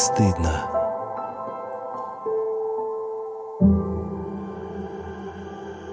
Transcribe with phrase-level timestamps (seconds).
[0.00, 0.66] стыдно.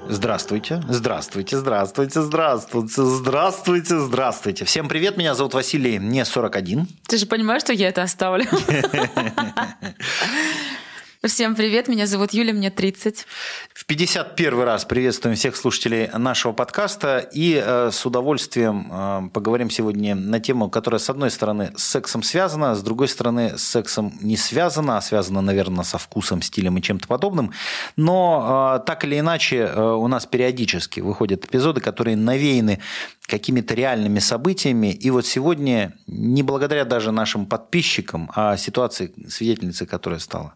[0.07, 4.63] Здравствуйте, здравствуйте, здравствуйте, здравствуйте, здравствуйте, здравствуйте.
[4.63, 6.87] Всем привет, меня зовут Василий, мне 41.
[7.05, 8.45] Ты же понимаешь, что я это оставлю?
[11.25, 13.25] Всем привет, меня зовут Юля, мне 30.
[13.73, 20.13] В 51 раз приветствуем всех слушателей нашего подкаста и э, с удовольствием э, поговорим сегодня
[20.13, 24.37] на тему, которая с одной стороны с сексом связана, с другой стороны с сексом не
[24.37, 27.51] связана, а связана, наверное, со вкусом, стилем и чем-то подобным.
[27.95, 32.79] Но э, так или иначе э, у нас периодически выходят эпизоды, которые навеяны
[33.25, 34.93] какими-то реальными событиями.
[34.93, 40.53] И вот сегодня, не благодаря даже нашим подписчикам, а ситуации, свидетельницей которая стала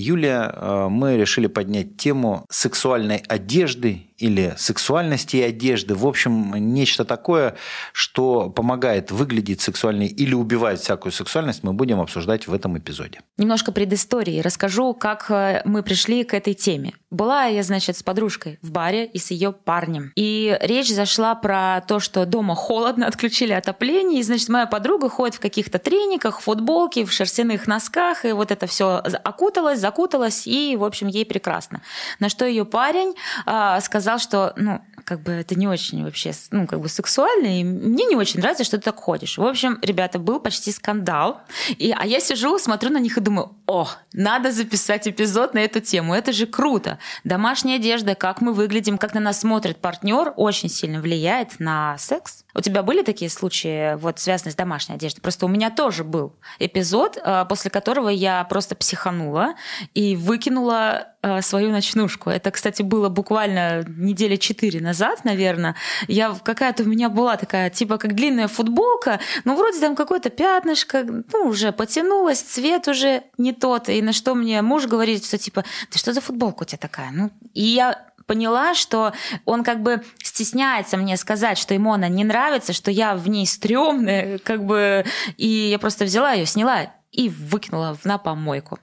[0.00, 5.94] Юлия, э, мы решили поднять тему сексуальной одежды или сексуальности и одежды.
[5.94, 7.56] В общем, нечто такое,
[7.92, 13.20] что помогает выглядеть сексуальней или убивает всякую сексуальность, мы будем обсуждать в этом эпизоде.
[13.38, 14.40] Немножко предыстории.
[14.40, 16.92] Расскажу, как э, мы пришли к этой теме.
[17.10, 20.12] Была я, значит, с подружкой в баре и с ее парнем.
[20.14, 24.20] И речь зашла про то, что дома холодно, отключили отопление.
[24.20, 28.24] И, значит, моя подруга ходит в каких-то трениках, футболке, в шерстяных носках.
[28.24, 30.46] И вот это все окуталось, закуталось.
[30.46, 31.80] И, в общем, ей прекрасно.
[32.18, 33.14] На что ее парень
[33.46, 37.60] э, сказал, сказал, что, ну, как бы это не очень вообще, ну, как бы сексуально,
[37.60, 39.38] и мне не очень нравится, что ты так ходишь.
[39.38, 43.54] В общем, ребята, был почти скандал, и, а я сижу, смотрю на них и думаю,
[43.66, 46.98] о, надо записать эпизод на эту тему, это же круто.
[47.24, 52.39] Домашняя одежда, как мы выглядим, как на нас смотрит партнер, очень сильно влияет на секс.
[52.54, 55.20] У тебя были такие случаи, вот связанные с домашней одеждой?
[55.20, 59.54] Просто у меня тоже был эпизод, э, после которого я просто психанула
[59.94, 62.30] и выкинула э, свою ночнушку.
[62.30, 65.76] Это, кстати, было буквально недели четыре назад, наверное.
[66.08, 71.04] Я какая-то у меня была такая, типа, как длинная футболка, ну, вроде там какое-то пятнышко,
[71.04, 73.88] ну, уже потянулось, цвет уже не тот.
[73.88, 77.10] И на что мне муж говорит, что, типа, ты что за футболка у тебя такая?
[77.12, 79.12] Ну, и я поняла, что
[79.44, 83.44] он как бы стесняется мне сказать, что ему она не нравится, что я в ней
[83.44, 85.04] стрёмная, как бы,
[85.36, 88.78] и я просто взяла ее, сняла и выкинула на помойку.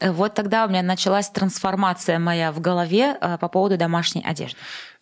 [0.00, 4.56] Вот тогда у меня началась трансформация моя в голове э, по поводу домашней одежды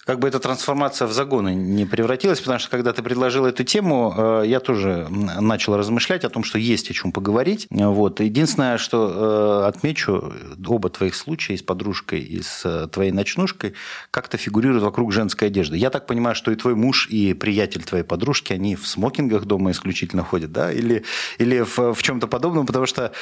[0.04, 4.14] как бы эта трансформация в загоны не превратилась, потому что когда ты предложил эту тему,
[4.16, 7.66] э, я тоже начал размышлять о том, что есть о чем поговорить.
[7.70, 8.20] Вот.
[8.20, 10.32] Единственное, что э, отмечу,
[10.66, 13.74] оба твоих случая с подружкой и с э, твоей ночнушкой
[14.10, 15.76] как-то фигурируют вокруг женской одежды.
[15.76, 19.70] Я так понимаю, что и твой муж, и приятель твоей подружки, они в смокингах дома
[19.70, 20.72] исключительно ходят, да?
[20.72, 21.04] Или,
[21.38, 23.12] или в, в чем-то подобном, потому что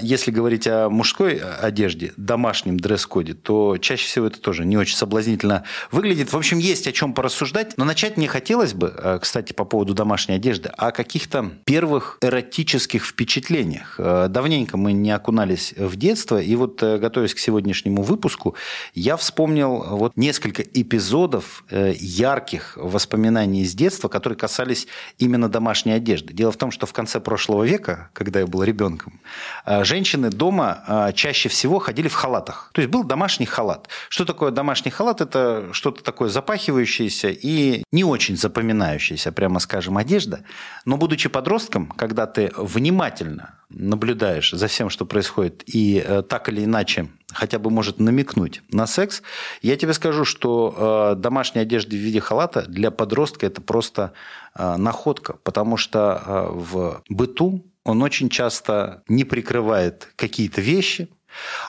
[0.00, 5.64] если говорить о мужской одежде, домашнем дресс-коде, то чаще всего это тоже не очень соблазнительно
[5.90, 6.32] выглядит выглядит.
[6.32, 7.76] В общем, есть о чем порассуждать.
[7.76, 13.04] Но начать мне хотелось бы, э, кстати, по поводу домашней одежды, о каких-то первых эротических
[13.04, 13.96] впечатлениях.
[13.98, 18.54] Э, давненько мы не окунались в детство, и вот, э, готовясь к сегодняшнему выпуску,
[18.94, 24.86] я вспомнил вот несколько эпизодов ярких воспоминаний из детства, которые касались
[25.18, 26.32] именно домашней одежды.
[26.32, 29.20] Дело в том, что в конце прошлого века, когда я был ребенком,
[29.66, 32.70] женщины дома чаще всего ходили в халатах.
[32.72, 33.88] То есть был домашний халат.
[34.08, 35.20] Что такое домашний халат?
[35.20, 40.44] Это что-то такое запахивающееся и не очень запоминающаяся, прямо скажем, одежда.
[40.84, 46.64] Но будучи подростком, когда ты внимательно наблюдаешь за всем, что происходит, и э, так или
[46.64, 49.22] иначе хотя бы может намекнуть на секс,
[49.62, 54.12] я тебе скажу, что э, домашняя одежда в виде халата для подростка это просто
[54.54, 61.08] э, находка, потому что э, в быту он очень часто не прикрывает какие-то вещи,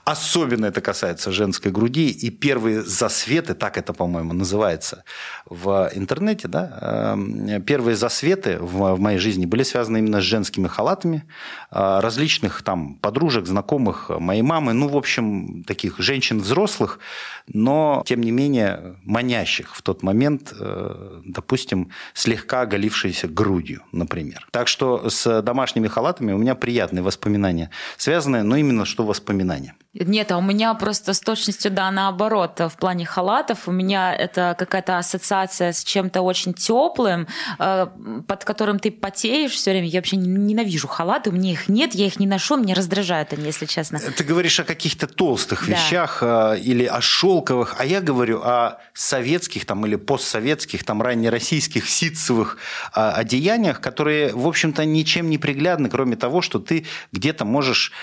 [0.04, 2.10] Особенно это касается женской груди.
[2.10, 5.04] И первые засветы, так это, по-моему, называется
[5.46, 11.24] в интернете, да, эм, первые засветы в моей жизни были связаны именно с женскими халатами
[11.72, 17.00] э, различных там подружек, знакомых моей мамы, ну, в общем, таких женщин взрослых,
[17.48, 24.48] но, тем не менее, манящих в тот момент, э, допустим, слегка оголившиеся грудью, например.
[24.52, 29.55] Так что с домашними халатами у меня приятные воспоминания связаны, но именно что воспоминания.
[29.98, 32.60] Нет, а у меня просто с точностью, да, наоборот.
[32.60, 37.28] В плане халатов у меня это какая-то ассоциация с чем-то очень теплым,
[37.60, 37.88] э,
[38.28, 39.88] под которым ты потеешь все время.
[39.88, 43.46] Я вообще ненавижу халаты, у меня их нет, я их не ношу, меня раздражают они,
[43.46, 44.00] если честно.
[44.00, 45.72] Ты говоришь о каких-то толстых да.
[45.74, 51.90] вещах э, или о шелковых, а я говорю о советских там или постсоветских, там раннероссийских
[51.90, 52.58] ситцевых
[52.94, 57.94] э, одеяниях, которые, в общем-то, ничем не приглядны, кроме того, что ты где-то можешь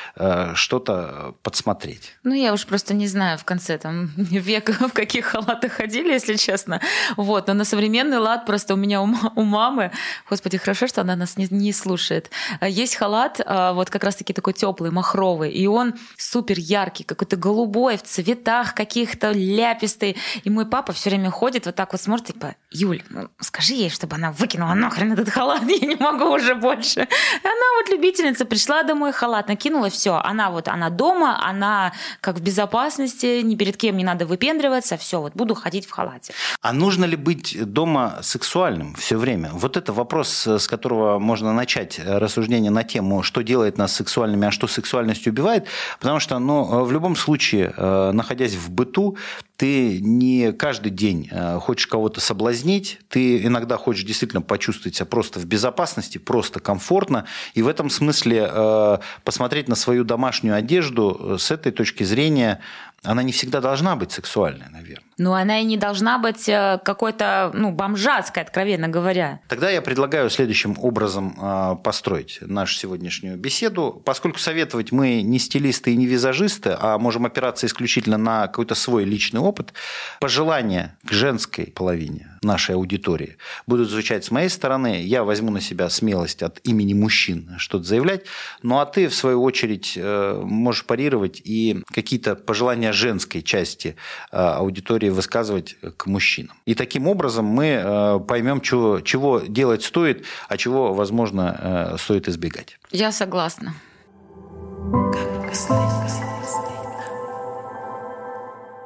[0.54, 2.12] что-то подсмотреть.
[2.22, 6.36] Ну, я уж просто не знаю в конце там века, в каких халатах ходили, если
[6.36, 6.80] честно.
[7.16, 9.90] Вот, но на современный лад просто у меня у, у мамы,
[10.30, 12.30] господи, хорошо, что она нас не, не слушает,
[12.60, 17.96] есть халат, а, вот как раз-таки такой теплый, махровый, и он супер яркий, какой-то голубой,
[17.96, 20.16] в цветах каких-то ляпистый.
[20.44, 23.90] И мой папа все время ходит вот так вот смотрит, типа, Юль, ну, скажи ей,
[23.90, 27.00] чтобы она выкинула нахрен этот халат, я не могу уже больше.
[27.00, 32.42] Она вот любительница, пришла домой, халат накинула, все, она вот, она дома, она как в
[32.42, 36.32] безопасности, ни перед кем не надо выпендриваться, все, вот буду ходить в халате.
[36.60, 39.50] А нужно ли быть дома сексуальным все время?
[39.52, 44.50] Вот это вопрос, с которого можно начать рассуждение на тему, что делает нас сексуальными, а
[44.50, 45.66] что сексуальность убивает,
[46.00, 49.16] потому что, ну, в любом случае, э, находясь в быту,
[49.62, 55.38] ты не каждый день э, хочешь кого-то соблазнить, ты иногда хочешь действительно почувствовать себя просто
[55.38, 61.52] в безопасности, просто комфортно, и в этом смысле э, посмотреть на свою домашнюю одежду с
[61.52, 62.58] этой точки зрения
[63.04, 65.11] она не всегда должна быть сексуальной, наверное.
[65.18, 69.40] Но она и не должна быть э, какой-то, ну, бомжатской, откровенно говоря.
[69.48, 74.02] Тогда я предлагаю следующим образом э, построить нашу сегодняшнюю беседу.
[74.04, 79.04] Поскольку советовать мы не стилисты и не визажисты, а можем опираться исключительно на какой-то свой
[79.04, 79.74] личный опыт,
[80.20, 83.36] пожелания к женской половине нашей аудитории
[83.66, 85.02] будут звучать с моей стороны.
[85.02, 88.24] Я возьму на себя смелость от имени мужчин что-то заявлять.
[88.62, 93.96] Ну а ты, в свою очередь, э, можешь парировать и какие-то пожелания женской части
[94.30, 96.56] аудитории высказывать к мужчинам.
[96.66, 102.28] И таким образом мы э, поймем, чего, чего делать стоит, а чего, возможно, э, стоит
[102.28, 102.78] избегать.
[102.90, 103.74] Я согласна.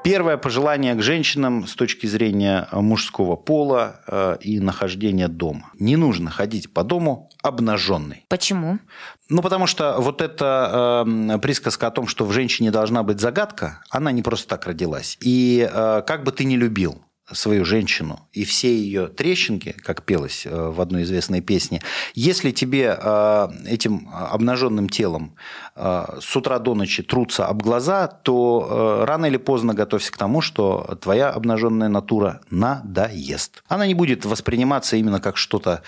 [0.07, 5.73] Первое пожелание к женщинам с точки зрения мужского пола э, и нахождения дома.
[5.81, 8.25] Не нужно ходить по дому обнаженной.
[8.29, 8.79] Почему?
[9.29, 13.83] Ну, потому что вот эта э, присказка о том, что в женщине должна быть загадка,
[13.91, 15.19] она не просто так родилась.
[15.21, 17.03] И э, как бы ты ни любил
[17.33, 21.83] свою женщину и все ее трещинки, как пелось э, в одной известной песне,
[22.15, 25.35] если тебе э, этим обнаженным телом
[25.75, 30.41] э, с утра до ночи трутся об глаза, то рано или поздно готовься к тому,
[30.41, 33.65] что твоя обнаженная натура надоест.
[33.67, 35.83] Она не будет восприниматься именно как что-то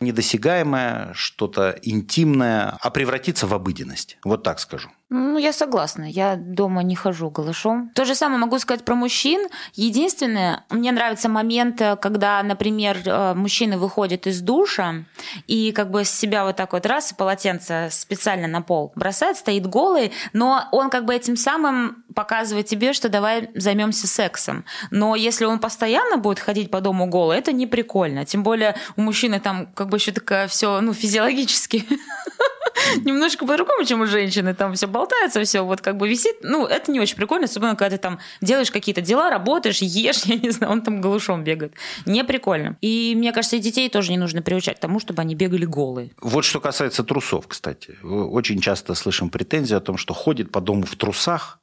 [0.00, 4.18] недосягаемое, что-то интимное, а превратиться в обыденность.
[4.24, 4.90] Вот так скажу.
[5.16, 6.04] Ну, я согласна.
[6.04, 7.90] Я дома не хожу голышом.
[7.94, 9.48] То же самое могу сказать про мужчин.
[9.74, 15.04] Единственное, мне нравится момент, когда, например, э, мужчина выходит из душа
[15.46, 19.36] и как бы с себя вот так вот раз и полотенце специально на пол бросает,
[19.36, 24.64] стоит голый, но он как бы этим самым показывает тебе, что давай займемся сексом.
[24.90, 28.24] Но если он постоянно будет ходить по дому голый, это не прикольно.
[28.24, 31.84] Тем более у мужчины там как бы еще такая все, ну, физиологически
[33.04, 34.54] немножко по-другому, чем у женщины.
[34.54, 36.36] Там все болтается, все вот как бы висит.
[36.42, 40.36] Ну, это не очень прикольно, особенно когда ты там делаешь какие-то дела, работаешь, ешь, я
[40.36, 41.74] не знаю, он там голышом бегает.
[42.06, 42.76] Не прикольно.
[42.80, 46.10] И мне кажется, и детей тоже не нужно приучать к тому, чтобы они бегали голые.
[46.20, 47.96] Вот что касается трусов, кстати.
[48.02, 51.58] Очень часто слышим претензии о том, что ходит по дому в трусах,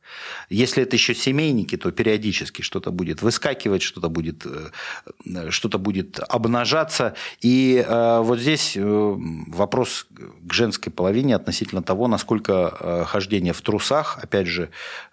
[0.50, 7.16] если это еще семейники, то периодически что-то будет выскакивать, что-то будет, э, что-то будет обнажаться.
[7.42, 14.20] И э, вот здесь э, вопрос к женской половине относительно того, насколько хождение в трусах,
[14.22, 14.70] опять же,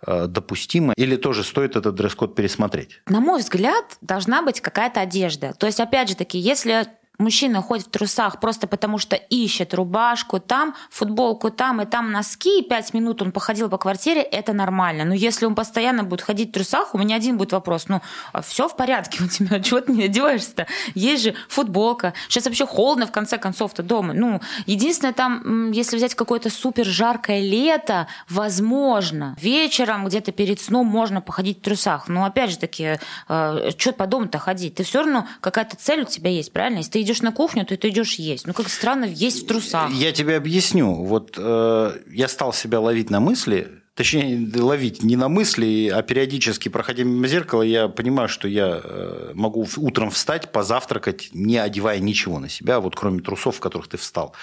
[0.07, 3.01] допустимо, или тоже стоит этот дресс-код пересмотреть?
[3.07, 5.55] На мой взгляд, должна быть какая-то одежда.
[5.59, 6.87] То есть, опять же таки, если
[7.19, 12.61] мужчина ходит в трусах просто потому, что ищет рубашку там, футболку там и там носки,
[12.61, 15.05] и пять минут он походил по квартире, это нормально.
[15.05, 18.01] Но если он постоянно будет ходить в трусах, у меня один будет вопрос, ну,
[18.33, 20.67] а все в порядке у тебя, чего ты не одеваешься-то?
[20.95, 22.15] Есть же футболка.
[22.29, 24.15] Сейчас вообще холодно, в конце концов-то дома.
[24.15, 31.21] Ну, единственное там, если взять какое-то супер жаркое лето, возможно, вечером где-то перед сном можно
[31.21, 32.09] походить в трусах.
[32.09, 32.99] Но опять же таки,
[33.29, 34.77] э, что по дому-то ходить?
[34.77, 36.79] Ты все равно какая-то цель у тебя есть, правильно?
[36.79, 38.47] Если ты идешь на кухню, то ты идешь есть.
[38.47, 39.91] Ну, как странно есть в трусах.
[39.93, 40.93] Я тебе объясню.
[40.93, 46.69] Вот э, я стал себя ловить на мысли, точнее, ловить не на мысли, а периодически,
[46.69, 52.39] проходя мимо зеркала, я понимаю, что я э, могу утром встать, позавтракать, не одевая ничего
[52.39, 54.35] на себя, вот кроме трусов, в которых ты встал.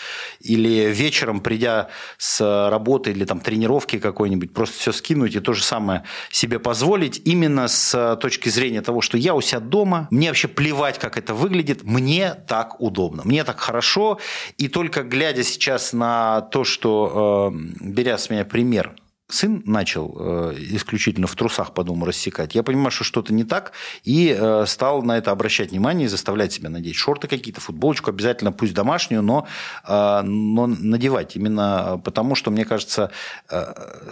[0.41, 5.63] Или вечером, придя с работы или там тренировки какой-нибудь, просто все скинуть и то же
[5.63, 10.50] самое себе позволить именно с точки зрения того, что я у себя дома, мне вообще
[10.50, 14.19] плевать, как это выглядит, мне так удобно, мне так хорошо,
[14.57, 18.93] и только глядя сейчас на то, что, э, беря с меня пример,
[19.27, 23.72] сын начал э, исключительно в трусах по дому рассекать, я понимаю, что что-то не так,
[24.03, 28.51] и э, стал на это обращать внимание и заставлять себя надеть шорты какие-то, футболочку обязательно,
[28.51, 29.48] пусть домашнюю, но,
[29.88, 31.36] э, но надевать.
[31.36, 33.12] Именно потому, что мне кажется,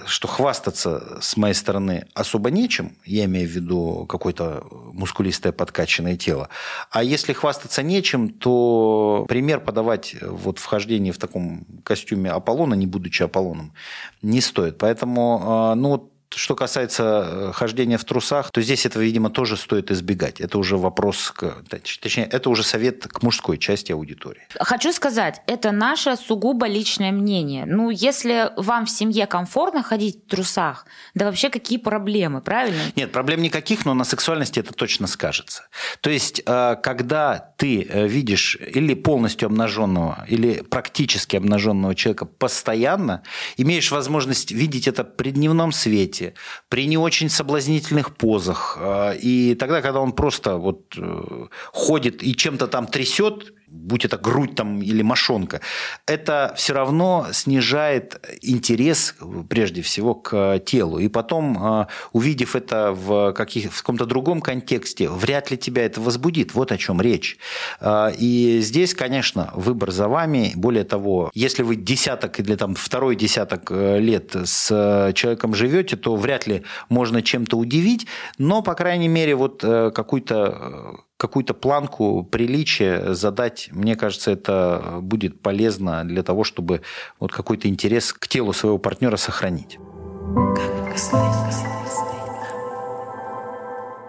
[0.05, 6.49] что хвастаться с моей стороны особо нечем, я имею в виду какое-то мускулистое подкачанное тело,
[6.89, 13.21] а если хвастаться нечем, то пример подавать вот вхождение в таком костюме Аполлона, не будучи
[13.23, 13.73] Аполлоном,
[14.21, 14.77] не стоит.
[14.77, 19.57] Поэтому Поэтому, а, ну, что касается э, хождения в трусах, то здесь этого, видимо, тоже
[19.57, 20.41] стоит избегать.
[20.41, 24.41] Это уже вопрос, к, точнее, это уже совет к мужской части аудитории.
[24.59, 27.65] Хочу сказать, это наше сугубо личное мнение.
[27.65, 32.81] Ну, если вам в семье комфортно ходить в трусах, да вообще какие проблемы, правильно?
[32.95, 35.67] Нет, проблем никаких, но на сексуальности это точно скажется.
[36.01, 43.23] То есть, э, когда ты э, видишь или полностью обнаженного, или практически обнаженного человека постоянно,
[43.57, 46.33] имеешь возможность видеть это при дневном свете, свете,
[46.69, 48.77] при не очень соблазнительных позах.
[48.79, 54.17] А, и тогда, когда он просто вот э, ходит и чем-то там трясет, будь это
[54.17, 55.59] грудь там или мошонка,
[56.05, 59.15] это все равно снижает интерес
[59.49, 60.99] прежде всего к телу.
[60.99, 65.99] И потом, а, увидев это в, каких, в каком-то другом контексте, вряд ли тебя это
[65.99, 66.53] возбудит.
[66.53, 67.37] Вот о чем речь.
[67.79, 70.51] А, и здесь, конечно, выбор за вами.
[70.55, 76.15] Более того, если вы десяток или там второй десяток э, лет с человеком живете, то
[76.15, 78.05] вряд ли можно чем-то удивить,
[78.37, 84.97] но, по крайней мере, вот э, какую-то э, какую-то планку приличия задать, мне кажется, это
[84.99, 86.81] будет полезно для того, чтобы
[87.17, 89.79] вот какой-то интерес к телу своего партнера сохранить.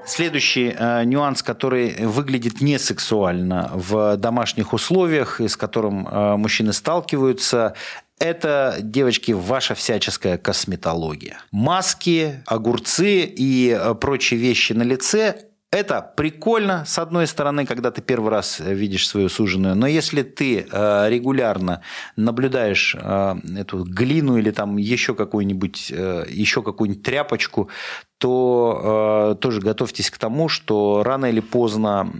[0.04, 7.74] Следующий э, нюанс, который выглядит не сексуально в домашних условиях, с которым э, мужчины сталкиваются,
[8.18, 11.38] это, девочки, ваша всяческая косметология.
[11.52, 18.00] Маски, огурцы и э, прочие вещи на лице это прикольно, с одной стороны, когда ты
[18.00, 21.80] первый раз видишь свою суженую, но если ты э, регулярно
[22.16, 27.70] наблюдаешь э, эту глину или там еще какую-нибудь, э, еще какую-нибудь тряпочку,
[28.18, 32.10] то тоже готовьтесь к тому, что рано или поздно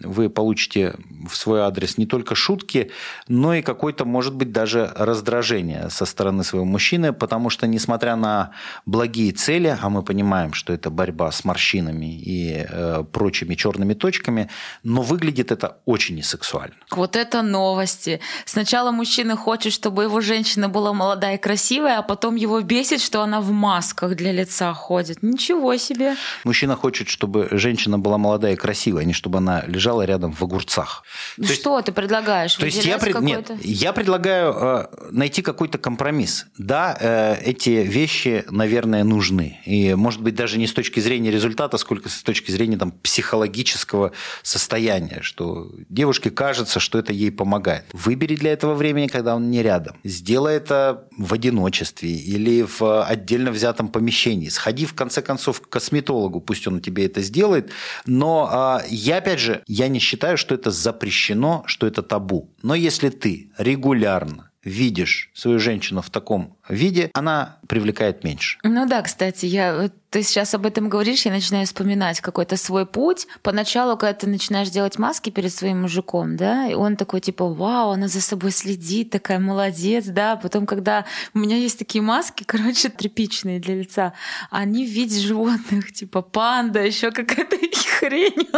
[0.00, 0.94] вы получите
[1.28, 2.90] в свой адрес не только шутки,
[3.26, 8.52] но и какое-то, может быть, даже раздражение со стороны своего мужчины, потому что, несмотря на
[8.86, 14.48] благие цели, а мы понимаем, что это борьба с морщинами и э, прочими черными точками,
[14.82, 16.74] но выглядит это очень несексуально.
[16.90, 18.20] Вот это новости.
[18.44, 23.22] Сначала мужчина хочет, чтобы его женщина была молодая и красивая, а потом его бесит, что
[23.22, 24.97] она в масках для лица ходит.
[25.22, 26.16] Ничего себе.
[26.44, 30.32] Мужчина хочет, чтобы женщина была молодая и красивая, а не чтобы она лежала лежала рядом
[30.32, 31.02] в огурцах.
[31.36, 32.54] Ну то что есть, ты предлагаешь?
[32.54, 33.20] То есть я, пред...
[33.20, 36.46] Нет, я предлагаю э, найти какой-то компромисс.
[36.58, 39.60] Да, э, эти вещи, наверное, нужны.
[39.64, 44.12] И, может быть, даже не с точки зрения результата, сколько с точки зрения там, психологического
[44.42, 47.84] состояния, что девушке кажется, что это ей помогает.
[47.92, 49.96] Выбери для этого времени, когда он не рядом.
[50.04, 54.48] Сделай это в одиночестве или в отдельно взятом помещении.
[54.48, 57.70] Сходи, в конце концов, к косметологу, пусть он тебе это сделает.
[58.06, 62.50] Но э, я, опять же, я не считаю, что это запрещено, что это табу.
[62.62, 68.58] Но если ты регулярно видишь свою женщину в таком виде, она привлекает меньше.
[68.62, 73.26] Ну да, кстати, я, ты сейчас об этом говоришь, я начинаю вспоминать какой-то свой путь.
[73.42, 77.90] Поначалу, когда ты начинаешь делать маски перед своим мужиком, да, и он такой типа, вау,
[77.90, 80.36] она за собой следит, такая молодец, да.
[80.36, 84.12] Потом, когда у меня есть такие маски, короче, тряпичные для лица,
[84.50, 87.56] они в виде животных, типа панда, еще какая-то
[87.98, 88.48] хрень.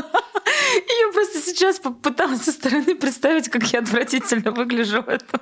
[1.00, 5.40] Я просто сейчас попыталась со стороны представить, как я отвратительно выгляжу в этом.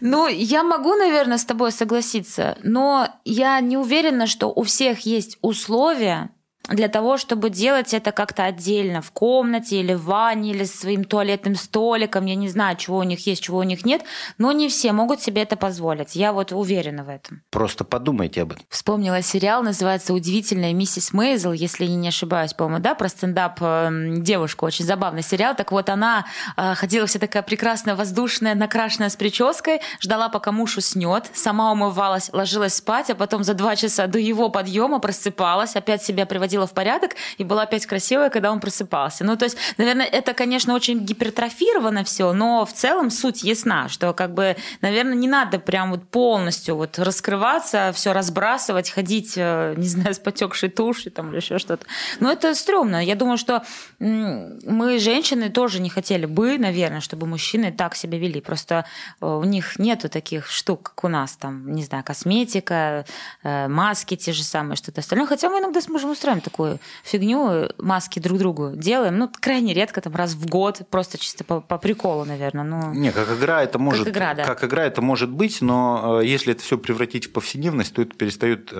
[0.00, 5.38] Ну, я могу, наверное, с тобой согласиться, но я не уверена, что у всех есть
[5.42, 6.30] условия,
[6.68, 11.56] для того, чтобы делать это как-то отдельно в комнате или в ванне или своим туалетным
[11.56, 12.26] столиком.
[12.26, 14.02] Я не знаю, чего у них есть, чего у них нет,
[14.38, 16.14] но не все могут себе это позволить.
[16.14, 17.42] Я вот уверена в этом.
[17.50, 18.64] Просто подумайте об этом.
[18.68, 24.22] Вспомнила сериал, называется «Удивительная миссис Мейзел», если я не ошибаюсь, по-моему, да, про стендап эм,
[24.22, 24.66] девушку.
[24.66, 25.56] Очень забавный сериал.
[25.56, 26.26] Так вот, она
[26.56, 32.30] э, ходила вся такая прекрасная, воздушная, накрашенная с прической, ждала, пока муж уснет, сама умывалась,
[32.32, 36.66] ложилась спать, а потом за два часа до его подъема просыпалась, опять себя приводила приводила
[36.66, 39.24] в порядок и была опять красивая, когда он просыпался.
[39.24, 44.12] Ну, то есть, наверное, это, конечно, очень гипертрофировано все, но в целом суть ясна, что
[44.12, 49.88] как бы, наверное, не надо прям вот полностью вот раскрываться, все разбрасывать, ходить, э, не
[49.88, 51.86] знаю, с потекшей тушью там или еще что-то.
[52.20, 53.02] Но это стрёмно.
[53.04, 53.62] Я думаю, что
[53.98, 58.40] мы, женщины, тоже не хотели бы, наверное, чтобы мужчины так себя вели.
[58.40, 58.84] Просто
[59.20, 63.04] э, у них нету таких штук, как у нас, там, не знаю, косметика,
[63.42, 65.26] э, маски те же самые, что-то остальное.
[65.26, 70.00] Хотя мы иногда с мужем устраиваем такую фигню, маски друг другу делаем, ну, крайне редко,
[70.00, 72.64] там, раз в год, просто чисто по, по приколу, наверное.
[72.64, 74.44] Ну, не, как игра это может, как игра, да.
[74.44, 78.14] как игра это может быть, но э, если это все превратить в повседневность, то это
[78.14, 78.72] перестает,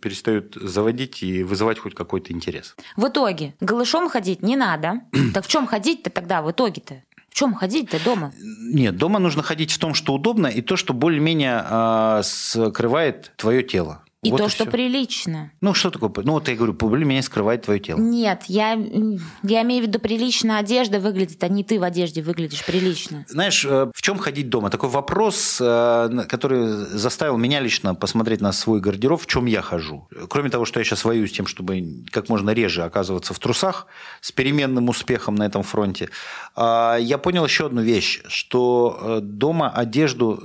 [0.00, 2.74] перестает заводить и вызывать хоть какой-то интерес.
[2.96, 5.02] В итоге голышом ходить не надо.
[5.34, 7.02] так в чем ходить-то тогда в итоге-то?
[7.32, 8.32] В чем ходить-то дома?
[8.38, 13.62] Нет, дома нужно ходить в том, что удобно, и то, что более-менее э, скрывает твое
[13.62, 14.02] тело.
[14.22, 14.70] И вот то, и что все.
[14.70, 15.50] прилично.
[15.60, 16.12] Ну, что такое?
[16.24, 17.98] Ну, вот я говорю, более-менее скрывает твое тело.
[17.98, 18.74] Нет, я,
[19.42, 23.24] я имею в виду, прилично одежда выглядит, а не ты в одежде выглядишь прилично.
[23.28, 24.70] Знаешь, э, в чем ходить дома?
[24.70, 30.06] Такой вопрос, э, который заставил меня лично посмотреть на свой гардероб, в чем я хожу.
[30.28, 33.88] Кроме того, что я сейчас воюю с тем, чтобы как можно реже оказываться в трусах
[34.20, 36.10] с переменным успехом на этом фронте,
[36.54, 40.40] а, я понял еще одну вещь, что э, дома одежду,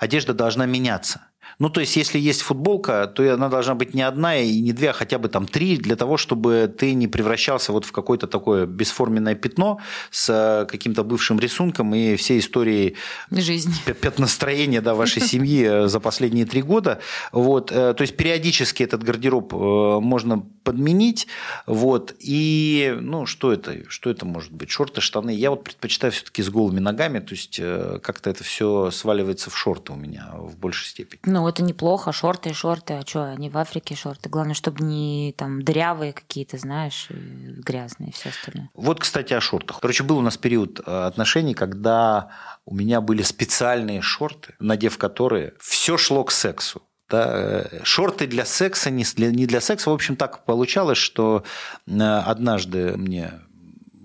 [0.00, 1.20] одежда должна меняться.
[1.58, 4.90] Ну, то есть, если есть футболка, то она должна быть не одна и не две,
[4.90, 8.66] а хотя бы там три, для того, чтобы ты не превращался вот в какое-то такое
[8.66, 12.96] бесформенное пятно с э, каким-то бывшим рисунком и всей историей
[13.30, 13.72] жизни.
[14.00, 17.00] пятностроения да, вашей семьи э, за последние три года.
[17.32, 17.72] Вот.
[17.72, 21.26] Э, то есть, периодически этот гардероб можно подменить.
[21.66, 22.14] Вот.
[22.18, 23.88] И, ну, что это?
[23.88, 24.70] Что это может быть?
[24.70, 25.30] Шорты, штаны.
[25.30, 27.60] Я вот предпочитаю все-таки с голыми ногами, то есть,
[28.02, 31.20] как-то это все сваливается в шорты у меня в большей степени.
[31.24, 34.28] Ну, это неплохо, шорты и шорты, а что, они в Африке шорты.
[34.28, 38.70] Главное, чтобы не там дырявые какие-то, знаешь, грязные и все остальное.
[38.74, 39.80] Вот, кстати, о шортах.
[39.80, 42.30] Короче, был у нас период э, отношений, когда
[42.64, 46.82] у меня были специальные шорты, надев которые все шло к сексу.
[47.08, 49.90] Да, э, шорты для секса, не для, не для секса.
[49.90, 51.44] В общем, так получалось, что
[51.86, 53.40] э, однажды мне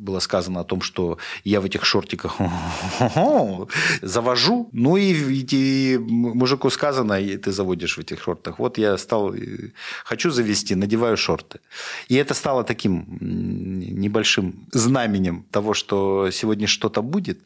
[0.02, 2.38] было сказано о том, что я в этих шортиках
[4.02, 5.14] завожу, ну и,
[5.52, 8.60] и мужику сказано, и ты заводишь в этих шортах.
[8.60, 9.34] Вот я стал,
[10.04, 11.60] хочу завести, надеваю шорты.
[12.10, 17.40] И это стало таким небольшим знаменем того, что сегодня что-то будет.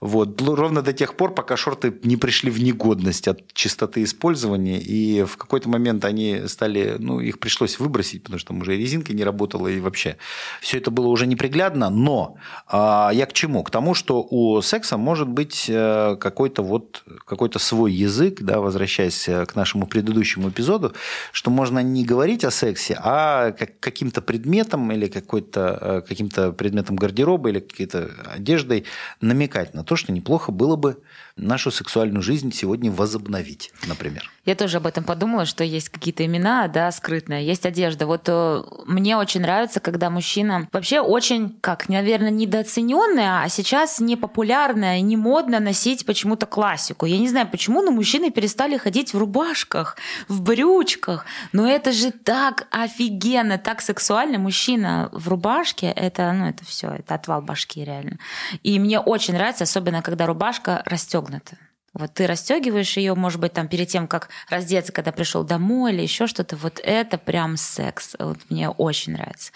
[0.00, 0.40] Вот.
[0.40, 5.36] Ровно до тех пор, пока шорты не пришли в негодность от чистоты использования, и в
[5.36, 9.68] какой-то момент они стали, ну, их пришлось выбросить, потому что там уже резинка не работала,
[9.68, 10.16] и вообще
[10.60, 13.62] все это было уже неприглядно, но а, я к чему?
[13.64, 19.28] К тому, что у секса может быть э, какой-то вот какой-то свой язык, да, возвращаясь
[19.28, 20.94] э, к нашему предыдущему эпизоду,
[21.32, 26.96] что можно не говорить о сексе, а как, каким-то предметом или какой-то, э, каким-то предметом
[26.96, 28.84] гардероба или какой-то одеждой
[29.20, 30.98] намекать на то, что неплохо было бы
[31.38, 34.30] нашу сексуальную жизнь сегодня возобновить, например.
[34.44, 38.06] Я тоже об этом подумала, что есть какие-то имена, да, скрытные, есть одежда.
[38.06, 44.16] Вот э, мне очень нравится, когда мужчина вообще очень, как, наверное, недооцененная, а сейчас не
[44.16, 47.04] популярная не модно носить почему-то классику.
[47.04, 49.98] Я не знаю почему, но мужчины перестали ходить в рубашках,
[50.28, 51.26] в брючках.
[51.52, 54.38] Но это же так офигенно, так сексуально.
[54.38, 58.16] Мужчина в рубашке, это, ну, это все, это отвал башки реально.
[58.62, 61.58] И мне очень нравится, особенно когда рубашка расстегнута расстегнута.
[61.94, 66.02] Вот ты расстегиваешь ее, может быть, там перед тем, как раздеться, когда пришел домой или
[66.02, 66.56] еще что-то.
[66.56, 68.14] Вот это прям секс.
[68.18, 69.52] Вот мне очень нравится.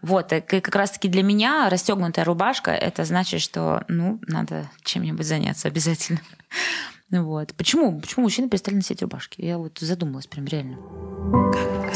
[0.00, 5.68] Вот, и как раз-таки для меня расстегнутая рубашка это значит, что ну надо чем-нибудь заняться
[5.68, 6.20] обязательно.
[7.10, 7.52] Вот.
[7.56, 8.00] Почему?
[8.00, 9.42] Почему мужчины перестали носить рубашки?
[9.42, 10.78] Я вот задумалась прям реально.
[11.52, 11.94] Как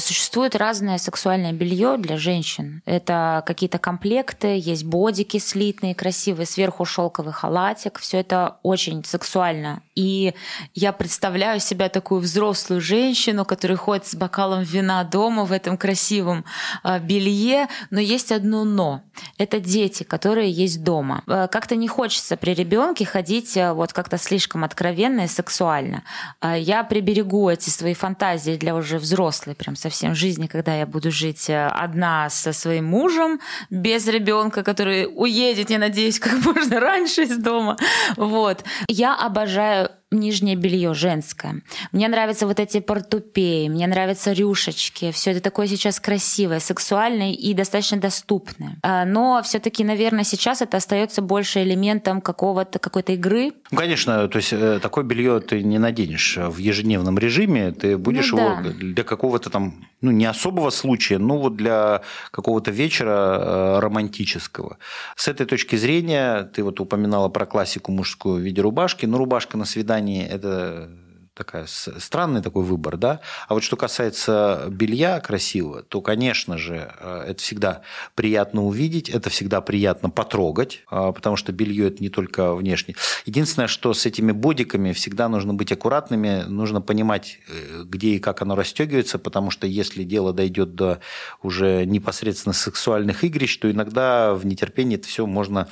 [0.00, 2.82] Существует разное сексуальное белье для женщин.
[2.86, 7.98] Это какие-то комплекты, есть бодики слитные, красивые, сверху шелковый халатик.
[7.98, 9.82] Все это очень сексуально.
[9.96, 10.34] И
[10.74, 16.44] я представляю себя такую взрослую женщину, которая ходит с бокалом вина дома в этом красивом
[16.82, 17.66] а, белье.
[17.90, 19.02] Но есть одно но.
[19.36, 21.24] Это дети, которые есть дома.
[21.26, 26.04] А, как-то не хочется при ребенке ходить а, вот как-то слишком откровенно и сексуально.
[26.42, 31.50] Я приберегу эти свои фантазии для уже взрослой, прям совсем жизни, когда я буду жить
[31.50, 37.76] одна со своим мужем, без ребенка, который уедет, я надеюсь, как можно раньше из дома.
[38.16, 38.64] Вот.
[38.88, 41.62] Я обожаю So нижнее белье женское.
[41.92, 45.12] Мне нравятся вот эти портупеи, мне нравятся рюшечки.
[45.12, 48.78] Все это такое сейчас красивое, сексуальное и достаточно доступное.
[48.82, 53.52] А, но все-таки, наверное, сейчас это остается больше элементом какого-то какой-то игры.
[53.70, 58.32] Ну, конечно, то есть э, такое белье ты не наденешь в ежедневном режиме, ты будешь
[58.32, 58.44] ну, да.
[58.44, 64.78] его для какого-то там, ну не особого случая, но вот для какого-то вечера э, романтического.
[65.16, 69.56] С этой точки зрения ты вот упоминала про классику мужскую в виде рубашки, но рубашка
[69.56, 69.64] на
[70.00, 70.90] свидании– это
[71.34, 73.20] такая странный такой выбор, да.
[73.48, 77.80] А вот что касается белья красивого, то, конечно же, э, это всегда
[78.14, 82.94] приятно увидеть, это всегда приятно потрогать, а, потому что белье это не только внешне.
[83.24, 88.42] Единственное, что с этими бодиками всегда нужно быть аккуратными, нужно понимать, э, где и как
[88.42, 91.00] оно расстегивается, потому что если дело дойдет до
[91.42, 95.68] уже непосредственно сексуальных игрищ, то иногда в нетерпении это все можно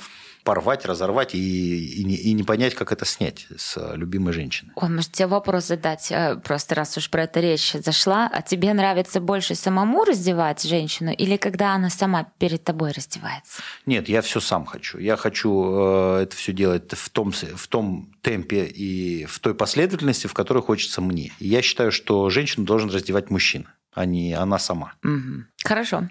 [0.49, 4.71] порвать, разорвать и, и, не, и не понять, как это снять с любимой женщины.
[4.75, 8.27] Ой, может, тебе вопрос задать, э, просто раз уж про это речь зашла.
[8.33, 13.61] А тебе нравится больше самому раздевать женщину или когда она сама перед тобой раздевается?
[13.85, 14.97] Нет, я все сам хочу.
[14.97, 20.25] Я хочу э, это все делать в том, в том темпе и в той последовательности,
[20.25, 21.31] в которой хочется мне.
[21.37, 24.93] И я считаю, что женщину должен раздевать мужчина, а не она сама.
[25.03, 25.43] Угу.
[25.63, 26.09] Хорошо.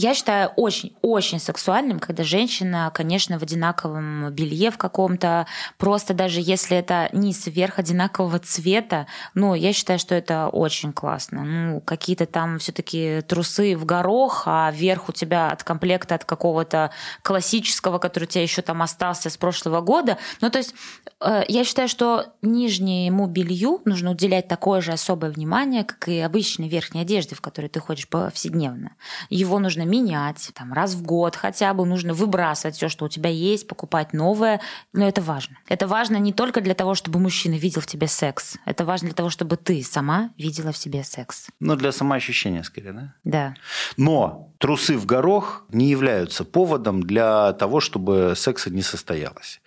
[0.00, 6.76] Я считаю очень-очень сексуальным, когда женщина, конечно, в одинаковом белье в каком-то, просто даже если
[6.76, 11.42] это низ вверх одинакового цвета, ну, я считаю, что это очень классно.
[11.42, 16.24] Ну, какие-то там все таки трусы в горох, а вверх у тебя от комплекта от
[16.24, 20.16] какого-то классического, который у тебя еще там остался с прошлого года.
[20.40, 20.76] Ну, то есть
[21.20, 26.68] э, я считаю, что нижнему белью нужно уделять такое же особое внимание, как и обычной
[26.68, 28.92] верхней одежде, в которой ты ходишь повседневно.
[29.28, 33.30] Его нужно менять, там, раз в год хотя бы нужно выбрасывать все, что у тебя
[33.30, 34.60] есть, покупать новое.
[34.92, 35.56] Но это важно.
[35.68, 38.56] Это важно не только для того, чтобы мужчина видел в тебе секс.
[38.64, 41.48] Это важно для того, чтобы ты сама видела в себе секс.
[41.60, 43.14] Ну, для самоощущения, скорее, да?
[43.24, 43.54] Да.
[43.96, 49.60] Но трусы в горох не являются поводом для того, чтобы секса не состоялось.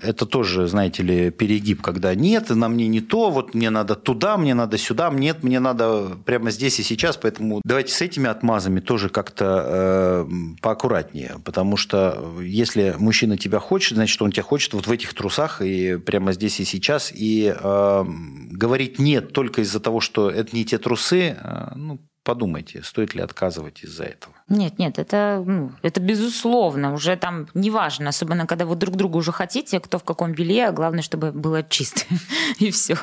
[0.00, 4.36] Это тоже, знаете ли, перегиб, когда нет, на мне не то, вот мне надо туда,
[4.36, 8.80] мне надо сюда, нет, мне надо прямо здесь и сейчас, поэтому давайте с этими отмазами
[8.80, 10.26] тоже как-то э,
[10.60, 15.60] поаккуратнее, потому что если мужчина тебя хочет, значит, он тебя хочет вот в этих трусах
[15.60, 18.04] и прямо здесь и сейчас, и э,
[18.50, 23.20] говорить нет только из-за того, что это не те трусы, э, ну, подумайте, стоит ли
[23.20, 24.34] отказывать из-за этого.
[24.48, 29.32] Нет, нет, это, ну, это безусловно, уже там неважно, особенно когда вы друг друга уже
[29.32, 32.02] хотите, кто в каком белье, а главное, чтобы было чисто,
[32.58, 32.96] и все.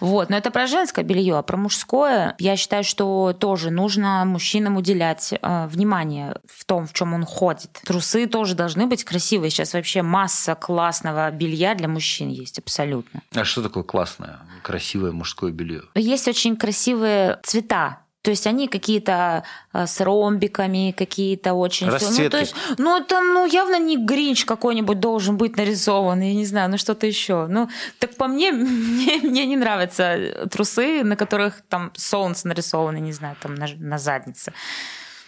[0.00, 4.76] Вот, но это про женское белье, а про мужское, я считаю, что тоже нужно мужчинам
[4.76, 7.80] уделять э, внимание в том, в чем он ходит.
[7.84, 9.50] Трусы тоже должны быть красивые.
[9.50, 13.22] Сейчас вообще масса классного белья для мужчин есть, абсолютно.
[13.34, 15.82] А что такое классное, красивое мужское белье?
[15.94, 21.88] Есть очень красивые цвета то есть они какие-то а, с ромбиками, какие-то очень...
[21.88, 22.24] Расцветки.
[22.24, 26.44] Ну, то есть, ну, там, ну, явно не гринч какой-нибудь должен быть нарисован, я не
[26.44, 27.46] знаю, ну, что-то еще.
[27.46, 33.12] Ну, так по мне, мне, мне не нравятся трусы, на которых там солнце нарисовано, не
[33.12, 34.52] знаю, там на, на заднице.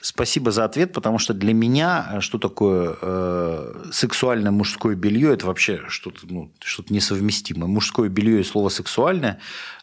[0.02, 5.46] Спасибо за ответ, потому что для меня э, что такое э, сексуальное мужское белье, это
[5.46, 7.66] вообще что-то ну, что несовместимое.
[7.66, 9.40] Мужское белье и слово сексуальное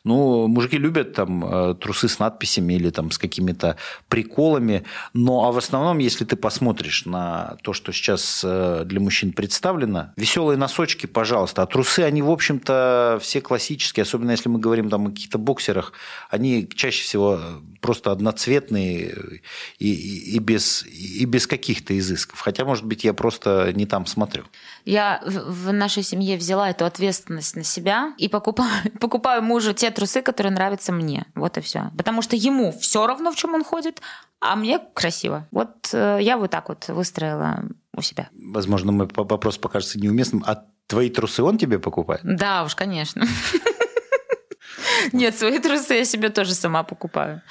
[0.08, 3.76] ну, мужики любят там э, трусы с надписями или там с какими-то
[4.08, 9.34] приколами, но а в основном, если ты посмотришь на то, что сейчас э, для мужчин
[9.34, 14.90] представлено, веселые носочки, пожалуйста, а трусы, они, в общем-то, все классические, особенно если мы говорим
[14.90, 15.94] там о каких-то боксерах,
[16.30, 17.40] они чаще всего
[17.82, 19.14] просто одноцветные
[19.80, 22.40] и, и, и, без, и без каких-то изысков.
[22.40, 24.44] Хотя, может быть, я просто не там смотрю.
[24.86, 30.22] Я в нашей семье взяла эту ответственность на себя и покупаю, покупаю мужу те трусы,
[30.22, 31.26] которые нравятся мне.
[31.34, 31.90] Вот и все.
[31.98, 34.02] Потому что ему все равно, в чем он ходит,
[34.40, 35.48] а мне красиво.
[35.50, 37.64] Вот э, я вот так вот выстроила
[37.96, 38.30] у себя.
[38.54, 40.44] Возможно, мой вопрос покажется неуместным.
[40.46, 42.22] А твои трусы он тебе покупает?
[42.24, 43.26] Да, уж, конечно.
[45.14, 47.42] Нет, свои трусы я себе тоже сама покупаю.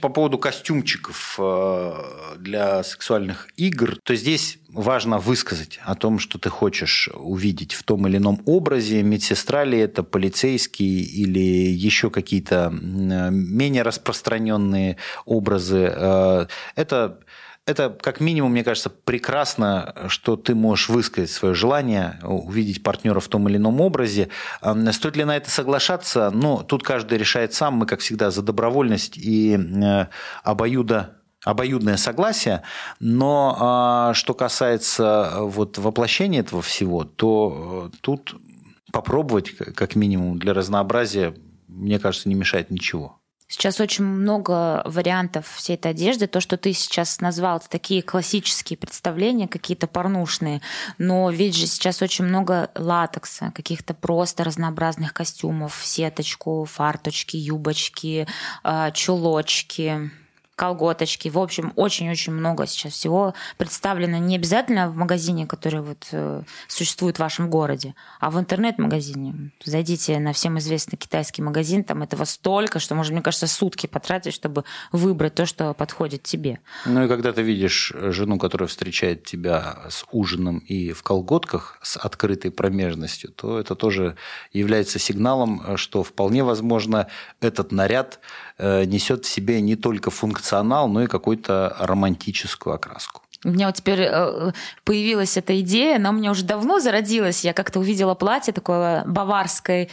[0.00, 1.92] По поводу костюмчиков э,
[2.38, 8.06] для сексуальных игр, то здесь важно высказать о том, что ты хочешь увидеть в том
[8.06, 9.02] или ином образе.
[9.02, 15.92] Медсестра ли это, полицейский или еще какие-то менее распространенные образы.
[15.94, 17.18] Э, это
[17.66, 23.26] это как минимум, мне кажется, прекрасно, что ты можешь высказать свое желание увидеть партнера в
[23.26, 24.28] том или ином образе.
[24.92, 26.30] Стоит ли на это соглашаться?
[26.30, 27.74] Ну, тут каждый решает сам.
[27.74, 30.06] Мы, как всегда, за добровольность и э,
[30.44, 32.62] обоюдо обоюдное согласие,
[32.98, 38.34] но а, что касается вот воплощения этого всего, то э, тут
[38.90, 41.36] попробовать, как минимум, для разнообразия,
[41.68, 43.20] мне кажется, не мешает ничего.
[43.48, 46.26] Сейчас очень много вариантов всей этой одежды.
[46.26, 50.62] То, что ты сейчас назвал, это такие классические представления, какие-то порнушные.
[50.98, 58.26] Но ведь же сейчас очень много латекса, каких-то просто разнообразных костюмов, сеточку, фарточки, юбочки,
[58.64, 60.10] а, чулочки
[60.56, 61.28] колготочки.
[61.28, 67.16] В общем, очень-очень много сейчас всего представлено не обязательно в магазине, который вот э, существует
[67.16, 69.52] в вашем городе, а в интернет-магазине.
[69.62, 74.32] Зайдите на всем известный китайский магазин, там этого столько, что можно, мне кажется, сутки потратить,
[74.32, 76.58] чтобы выбрать то, что подходит тебе.
[76.86, 81.98] Ну и когда ты видишь жену, которая встречает тебя с ужином и в колготках с
[81.98, 84.16] открытой промежностью, то это тоже
[84.52, 87.08] является сигналом, что вполне возможно
[87.42, 88.20] этот наряд
[88.56, 93.22] э, несет в себе не только функцию функционал, но и какую-то романтическую окраску.
[93.44, 94.52] У меня вот теперь э,
[94.84, 97.44] появилась эта идея, она у меня уже давно зародилась.
[97.44, 99.88] Я как-то увидела платье такое баварской э,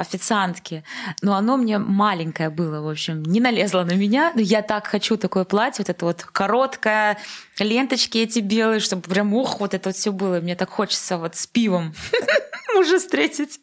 [0.00, 0.84] официантки,
[1.20, 4.32] но оно мне маленькое было, в общем, не налезло на меня.
[4.34, 7.18] Но я так хочу такое платье, вот это вот короткое,
[7.58, 10.40] ленточки эти белые, чтобы прям, ух, вот это вот все было.
[10.40, 11.94] Мне так хочется вот с пивом
[12.74, 13.60] мужа встретить.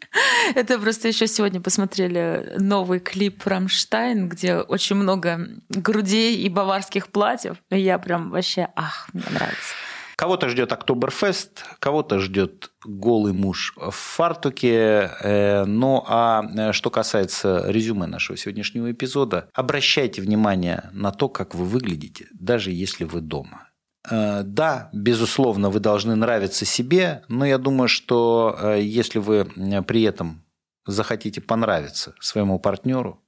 [0.56, 7.58] Это просто еще сегодня посмотрели новый клип Рамштайн, где очень много грудей и баварских платьев.
[7.70, 9.74] И я прям вообще, ах, мне нравится.
[10.22, 15.10] Кого-то ждет Октоберфест, кого-то ждет голый муж в фартуке.
[15.24, 21.56] Э, ну а э, что касается резюме нашего сегодняшнего эпизода, обращайте внимание на то, как
[21.56, 23.71] вы выглядите, даже если вы дома.
[24.10, 29.46] Э, да, безусловно, вы должны нравиться себе, но я думаю, что э, если вы
[29.88, 30.44] при этом
[30.86, 33.22] захотите понравиться своему партнеру,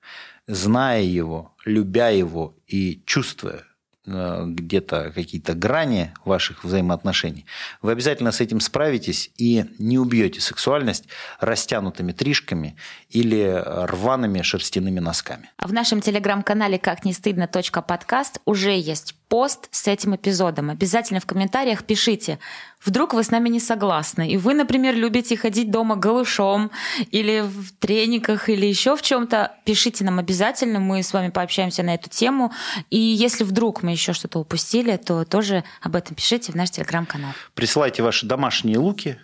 [0.47, 3.63] зная его, любя его и чувствуя
[4.05, 7.45] Э, где-то какие-то грани ваших взаимоотношений,
[7.81, 11.05] вы обязательно с этим справитесь и не убьете сексуальность
[11.39, 12.75] растянутыми тришками
[13.09, 15.51] или рваными шерстяными носками.
[15.55, 20.69] А в нашем телеграм-канале как не стыдно подкаст уже есть пост с этим эпизодом.
[20.69, 22.37] Обязательно в комментариях пишите,
[22.85, 26.69] вдруг вы с нами не согласны, и вы, например, любите ходить дома голышом
[27.09, 31.95] или в трениках или еще в чем-то, пишите нам обязательно, мы с вами пообщаемся на
[31.95, 32.51] эту тему.
[32.91, 37.31] И если вдруг мы еще что-то упустили, то тоже об этом пишите в наш телеграм-канал.
[37.55, 39.17] Присылайте ваши домашние луки,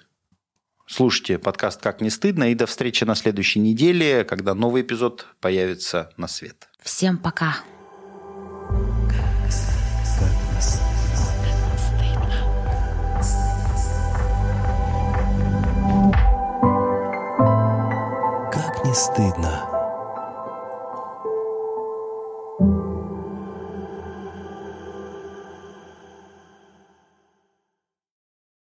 [0.87, 6.11] Слушайте подкаст «Как не стыдно» и до встречи на следующей неделе, когда новый эпизод появится
[6.17, 6.67] на свет.
[6.81, 7.57] Всем пока!
[8.71, 8.98] не
[18.99, 19.68] стыдно.